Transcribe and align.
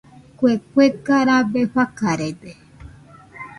Kue 0.37 0.53
kuega 0.69 1.17
rabe 1.29 1.61
rafarede. 1.77 2.51